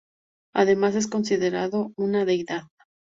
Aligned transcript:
Además, 0.55 0.95
es 0.95 1.05
considerado 1.05 1.91
como 1.93 2.07
una 2.07 2.25
deidad. 2.25 2.63